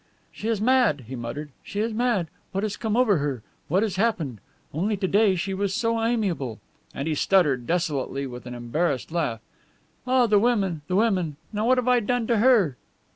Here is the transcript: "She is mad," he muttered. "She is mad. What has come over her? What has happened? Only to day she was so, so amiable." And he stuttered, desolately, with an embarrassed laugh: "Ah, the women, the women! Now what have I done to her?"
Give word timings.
"She 0.31 0.47
is 0.47 0.59
mad," 0.59 1.01
he 1.07 1.15
muttered. 1.15 1.51
"She 1.61 1.79
is 1.79 1.93
mad. 1.93 2.25
What 2.53 2.63
has 2.63 2.75
come 2.75 2.97
over 2.97 3.17
her? 3.19 3.43
What 3.67 3.83
has 3.83 3.97
happened? 3.97 4.39
Only 4.73 4.97
to 4.97 5.07
day 5.07 5.35
she 5.35 5.53
was 5.53 5.75
so, 5.75 5.93
so 5.99 6.03
amiable." 6.03 6.59
And 6.91 7.07
he 7.07 7.13
stuttered, 7.13 7.67
desolately, 7.67 8.25
with 8.25 8.47
an 8.47 8.55
embarrassed 8.55 9.11
laugh: 9.11 9.41
"Ah, 10.07 10.25
the 10.25 10.39
women, 10.39 10.81
the 10.87 10.95
women! 10.95 11.35
Now 11.53 11.67
what 11.67 11.77
have 11.77 11.87
I 11.87 11.99
done 11.99 12.25
to 12.25 12.39
her?" 12.39 12.77